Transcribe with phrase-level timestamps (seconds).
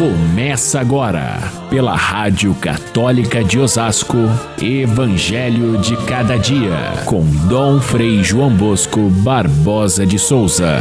[0.00, 1.36] Começa agora,
[1.68, 4.16] pela Rádio Católica de Osasco,
[4.58, 10.78] Evangelho de Cada Dia, com Dom Frei João Bosco Barbosa de Souza.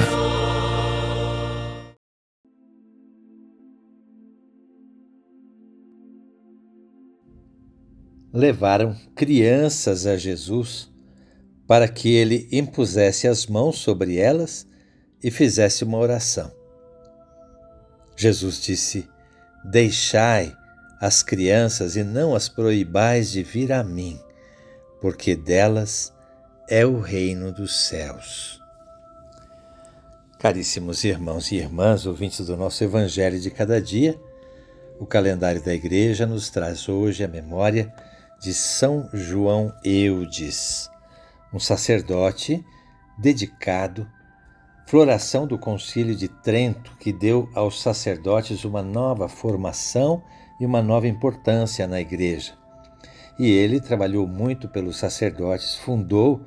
[8.33, 10.90] Levaram crianças a Jesus
[11.67, 14.65] para que ele impusesse as mãos sobre elas
[15.22, 16.59] e fizesse uma oração.
[18.20, 19.09] Jesus disse:
[19.63, 20.53] Deixai
[20.99, 24.20] as crianças e não as proibais de vir a mim,
[24.99, 26.13] porque delas
[26.67, 28.59] é o reino dos céus.
[30.38, 34.20] Caríssimos irmãos e irmãs, ouvintes do nosso Evangelho de cada dia,
[34.99, 37.93] o calendário da Igreja nos traz hoje a memória
[38.38, 40.90] de São João Eudes,
[41.54, 42.62] um sacerdote
[43.17, 44.05] dedicado
[44.89, 50.23] floração do Concílio de Trento, que deu aos sacerdotes uma nova formação
[50.59, 52.54] e uma nova importância na Igreja.
[53.37, 56.41] E ele trabalhou muito pelos sacerdotes, fundou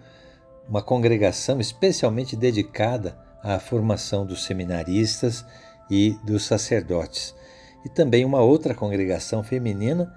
[0.68, 5.46] uma congregação especialmente dedicada à formação dos seminaristas
[5.88, 7.36] e dos sacerdotes,
[7.84, 10.12] e também uma outra congregação feminina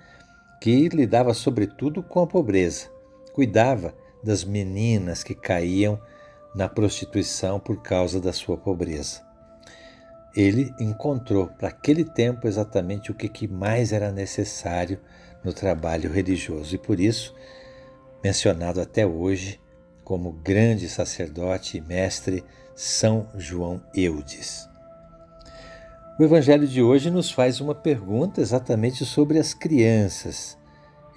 [0.59, 2.87] que lidava sobretudo com a pobreza,
[3.33, 5.99] cuidava das meninas que caíam
[6.55, 9.21] na prostituição por causa da sua pobreza.
[10.33, 14.99] Ele encontrou para aquele tempo exatamente o que mais era necessário
[15.43, 17.35] no trabalho religioso e por isso,
[18.23, 19.59] mencionado até hoje
[20.03, 24.67] como grande sacerdote e mestre São João Eudes.
[26.17, 30.57] O Evangelho de hoje nos faz uma pergunta exatamente sobre as crianças.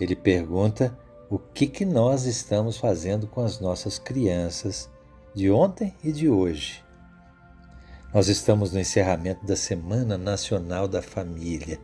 [0.01, 0.97] Ele pergunta
[1.31, 4.91] o que, que nós estamos fazendo com as nossas crianças
[5.39, 6.83] de ontem e de hoje.
[8.13, 11.79] Nós estamos no encerramento da Semana Nacional da Família.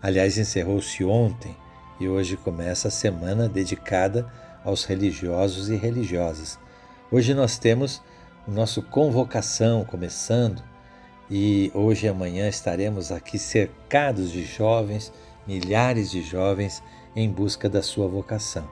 [0.00, 1.54] Aliás, encerrou-se ontem
[2.00, 4.26] e hoje começa a semana dedicada
[4.64, 6.58] aos religiosos e religiosas.
[7.10, 8.00] Hoje nós temos
[8.48, 10.62] o nosso convocação começando
[11.30, 15.12] e hoje e amanhã estaremos aqui cercados de jovens,
[15.46, 16.82] milhares de jovens
[17.14, 18.66] em busca da sua vocação.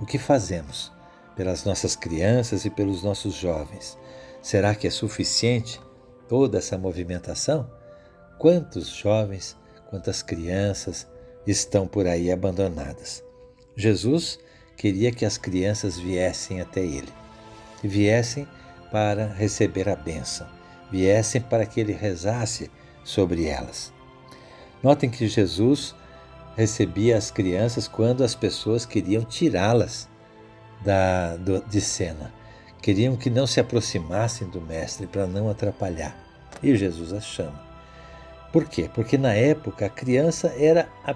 [0.00, 0.93] O que fazemos?
[1.36, 3.98] Pelas nossas crianças e pelos nossos jovens.
[4.42, 5.80] Será que é suficiente
[6.28, 7.70] toda essa movimentação?
[8.38, 9.56] Quantos jovens,
[9.88, 11.06] quantas crianças
[11.46, 13.24] estão por aí abandonadas?
[13.76, 14.38] Jesus
[14.76, 17.12] queria que as crianças viessem até Ele,
[17.82, 18.46] viessem
[18.90, 20.46] para receber a bênção,
[20.90, 22.70] viessem para que Ele rezasse
[23.02, 23.92] sobre elas.
[24.82, 25.94] Notem que Jesus
[26.56, 30.08] recebia as crianças quando as pessoas queriam tirá-las
[30.84, 32.32] da, do, de cena.
[32.80, 36.16] Queriam que não se aproximassem do Mestre para não atrapalhar.
[36.62, 37.62] E Jesus as chama.
[38.52, 38.88] Por quê?
[38.94, 41.14] Porque na época a criança era a,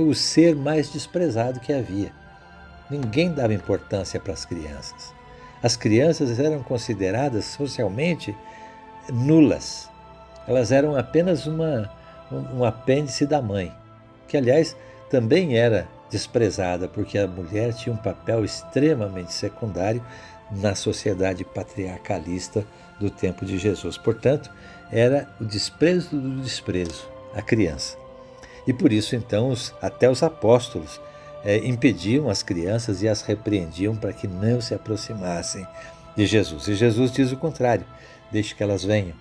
[0.00, 2.12] o ser mais desprezado que havia.
[2.88, 5.12] Ninguém dava importância para as crianças.
[5.62, 8.34] As crianças eram consideradas socialmente
[9.12, 9.90] nulas.
[10.46, 11.90] Elas eram apenas uma,
[12.30, 13.74] um, um apêndice da mãe,
[14.26, 14.76] que aliás
[15.10, 20.02] também era desprezada, porque a mulher tinha um papel extremamente secundário
[20.50, 22.64] na sociedade patriarcalista
[22.98, 23.96] do tempo de Jesus.
[23.98, 24.50] Portanto,
[24.90, 27.96] era o desprezo do desprezo, a criança.
[28.66, 31.00] E por isso, então, os, até os apóstolos
[31.44, 35.66] é, impediam as crianças e as repreendiam para que não se aproximassem
[36.16, 36.68] de Jesus.
[36.68, 37.86] E Jesus diz o contrário:
[38.30, 39.14] deixe que elas venham.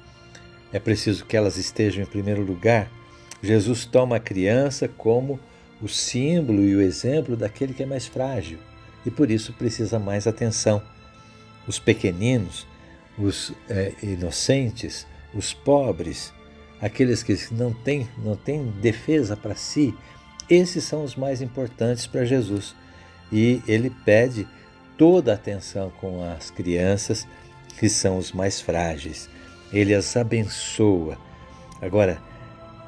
[0.71, 2.89] É preciso que elas estejam em primeiro lugar.
[3.41, 5.39] Jesus toma a criança como
[5.81, 8.59] o símbolo e o exemplo daquele que é mais frágil
[9.07, 10.81] e por isso precisa mais atenção.
[11.65, 12.67] Os pequeninos,
[13.17, 16.33] os é, inocentes, os pobres,
[16.81, 19.95] aqueles que não têm, não têm defesa para si,
[20.49, 22.75] esses são os mais importantes para Jesus.
[23.31, 24.45] E ele pede
[24.97, 27.25] toda a atenção com as crianças,
[27.79, 29.29] que são os mais frágeis.
[29.71, 31.17] Ele as abençoa.
[31.81, 32.21] Agora,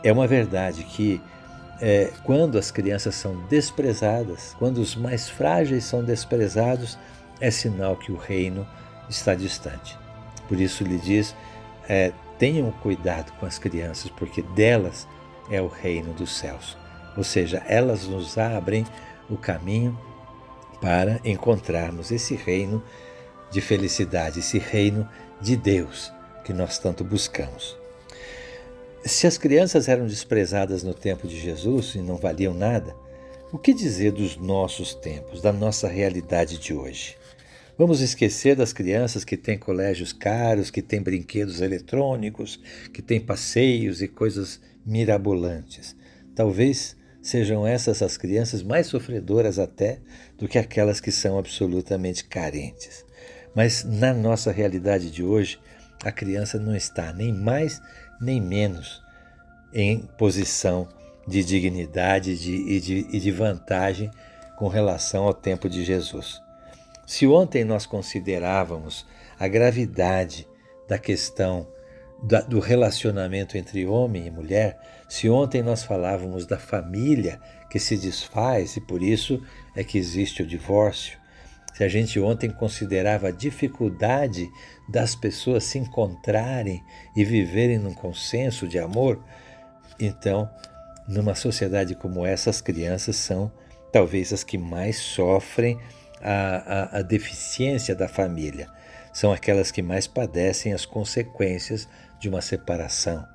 [0.03, 1.21] é uma verdade que
[1.81, 6.97] é, quando as crianças são desprezadas, quando os mais frágeis são desprezados,
[7.39, 8.67] é sinal que o reino
[9.09, 9.97] está distante.
[10.47, 11.35] Por isso lhe diz:
[11.87, 15.07] é, tenham cuidado com as crianças, porque delas
[15.49, 16.77] é o reino dos céus.
[17.15, 18.85] Ou seja, elas nos abrem
[19.29, 19.97] o caminho
[20.81, 22.83] para encontrarmos esse reino
[23.51, 25.07] de felicidade, esse reino
[25.41, 26.11] de Deus
[26.43, 27.77] que nós tanto buscamos.
[29.05, 32.95] Se as crianças eram desprezadas no tempo de Jesus e não valiam nada,
[33.51, 37.15] o que dizer dos nossos tempos, da nossa realidade de hoje?
[37.77, 42.59] Vamos esquecer das crianças que têm colégios caros, que têm brinquedos eletrônicos,
[42.93, 45.95] que têm passeios e coisas mirabolantes.
[46.35, 49.99] Talvez sejam essas as crianças mais sofredoras até
[50.37, 53.05] do que aquelas que são absolutamente carentes.
[53.55, 55.57] Mas na nossa realidade de hoje,
[56.03, 57.81] a criança não está nem mais
[58.19, 59.01] nem menos
[59.73, 60.87] em posição
[61.27, 64.09] de dignidade de, e, de, e de vantagem
[64.57, 66.41] com relação ao tempo de Jesus.
[67.05, 69.05] Se ontem nós considerávamos
[69.39, 70.47] a gravidade
[70.87, 71.67] da questão
[72.21, 77.39] da, do relacionamento entre homem e mulher, se ontem nós falávamos da família
[77.69, 79.41] que se desfaz e por isso
[79.75, 81.17] é que existe o divórcio,
[81.73, 84.49] se a gente ontem considerava a dificuldade
[84.87, 86.83] das pessoas se encontrarem
[87.15, 89.23] e viverem num consenso de amor,
[89.99, 90.49] então,
[91.07, 93.51] numa sociedade como essa, as crianças são
[93.91, 95.79] talvez as que mais sofrem
[96.21, 98.67] a, a, a deficiência da família.
[99.11, 101.87] São aquelas que mais padecem as consequências
[102.19, 103.25] de uma separação.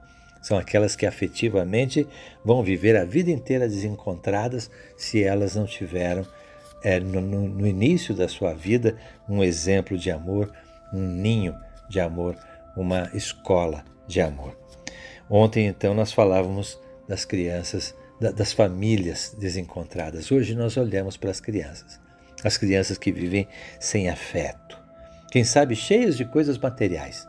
[0.41, 2.07] São aquelas que afetivamente
[2.45, 6.27] vão viver a vida inteira desencontradas se elas não tiveram
[6.85, 8.97] é, no, no início da sua vida
[9.27, 10.53] um exemplo de amor,
[10.93, 11.57] um ninho
[11.89, 12.37] de amor,
[12.77, 14.57] uma escola de amor.
[15.29, 16.79] Ontem, então, nós falávamos
[17.09, 20.31] das crianças, das famílias desencontradas.
[20.31, 21.99] Hoje nós olhamos para as crianças.
[22.45, 23.49] As crianças que vivem
[23.81, 24.79] sem afeto.
[25.31, 27.27] Quem sabe cheias de coisas materiais,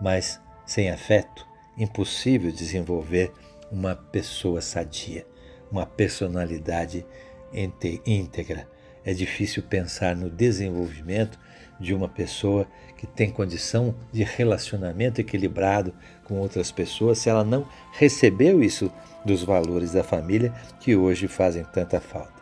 [0.00, 1.46] mas sem afeto,
[1.78, 3.32] impossível desenvolver
[3.70, 5.26] uma pessoa sadia,
[5.70, 7.06] uma personalidade
[8.06, 8.68] íntegra,
[9.04, 11.38] é difícil pensar no desenvolvimento
[11.78, 12.66] de uma pessoa
[12.96, 15.92] que tem condição de relacionamento equilibrado
[16.24, 18.90] com outras pessoas se ela não recebeu isso
[19.24, 22.40] dos valores da família que hoje fazem tanta falta.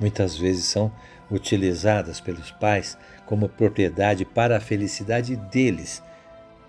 [0.00, 0.90] Muitas vezes são
[1.30, 6.02] utilizadas pelos pais como propriedade para a felicidade deles,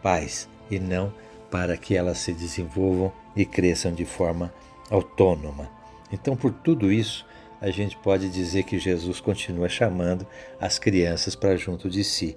[0.03, 1.13] pais, e não
[1.49, 4.53] para que elas se desenvolvam e cresçam de forma
[4.89, 5.69] autônoma.
[6.11, 7.25] Então, por tudo isso,
[7.61, 10.25] a gente pode dizer que Jesus continua chamando
[10.59, 12.35] as crianças para junto de si.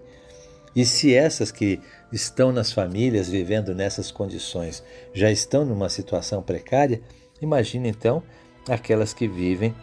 [0.76, 1.81] E se essas que
[2.12, 4.85] estão nas famílias vivendo nessas condições
[5.15, 7.00] já estão numa situação precária,
[7.41, 8.23] imagine então
[8.69, 9.75] aquelas que vivem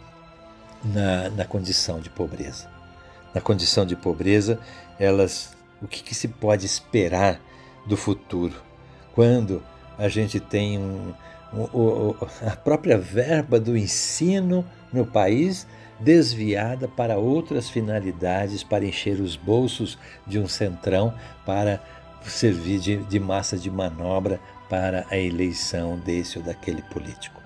[0.84, 2.70] na, na condição de pobreza.
[3.34, 4.60] Na condição de pobreza,
[4.98, 7.40] elas, o que, que se pode esperar
[7.86, 8.54] do futuro?
[9.14, 9.62] Quando
[9.98, 11.14] a gente tem um,
[11.52, 12.14] um,
[12.46, 15.66] a própria verba do ensino no país
[16.00, 21.14] desviada para outras finalidades, para encher os bolsos de um centrão,
[21.46, 21.80] para
[22.22, 27.40] servir de, de massa de manobra para a eleição desse ou daquele político.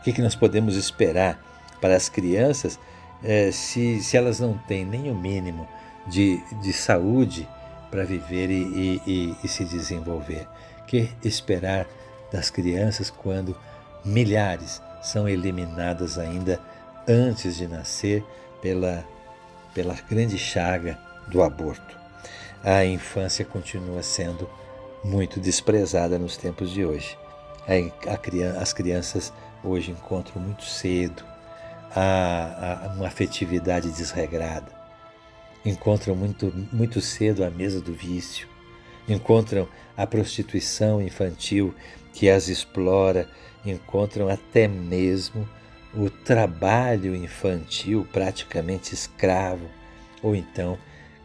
[0.00, 1.40] O que, que nós podemos esperar
[1.80, 2.78] para as crianças
[3.22, 5.66] é, se, se elas não têm nem o mínimo
[6.06, 7.48] de, de saúde
[7.90, 10.46] para viver e, e, e se desenvolver?
[10.86, 11.86] Que esperar
[12.32, 13.56] das crianças quando
[14.04, 16.60] milhares são eliminadas ainda
[17.08, 18.24] antes de nascer
[18.60, 19.04] pela,
[19.74, 21.96] pela grande chaga do aborto.
[22.62, 24.48] A infância continua sendo
[25.04, 27.16] muito desprezada nos tempos de hoje.
[27.66, 29.32] A, a, as crianças
[29.62, 31.24] hoje encontram muito cedo
[31.94, 34.70] a, a, uma afetividade desregrada,
[35.64, 38.48] encontram muito, muito cedo a mesa do vício,
[39.08, 41.74] encontram a prostituição infantil
[42.12, 43.28] que as explora,
[43.64, 45.48] encontram até mesmo
[45.94, 49.66] o trabalho infantil praticamente escravo,
[50.22, 50.78] ou então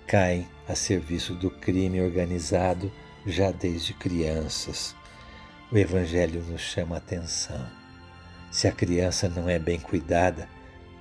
[0.07, 2.91] caem a serviço do crime organizado
[3.25, 4.95] já desde crianças.
[5.71, 7.65] O Evangelho nos chama a atenção.
[8.51, 10.47] Se a criança não é bem cuidada,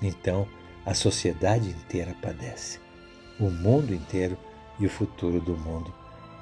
[0.00, 0.46] então
[0.86, 2.78] a sociedade inteira padece.
[3.38, 4.38] O mundo inteiro
[4.78, 5.92] e o futuro do mundo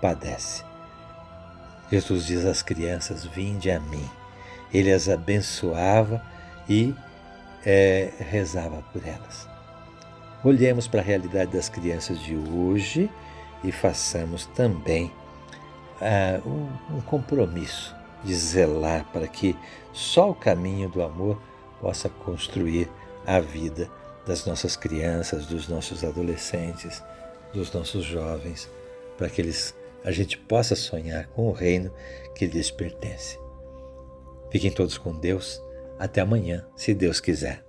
[0.00, 0.64] padece.
[1.90, 4.09] Jesus diz às crianças: Vinde a mim.
[4.73, 6.23] Ele as abençoava
[6.69, 6.95] e
[7.64, 9.49] é, rezava por elas.
[10.45, 13.11] Olhemos para a realidade das crianças de hoje
[13.64, 15.11] e façamos também
[16.00, 19.57] uh, um, um compromisso de zelar para que
[19.93, 21.40] só o caminho do amor
[21.81, 22.88] possa construir
[23.26, 23.90] a vida
[24.26, 27.02] das nossas crianças, dos nossos adolescentes,
[27.52, 28.71] dos nossos jovens,
[29.17, 29.75] para que eles,
[30.05, 31.93] a gente possa sonhar com o reino
[32.35, 33.38] que lhes pertence.
[34.50, 35.62] Fiquem todos com Deus.
[35.99, 37.67] Até amanhã, se Deus quiser.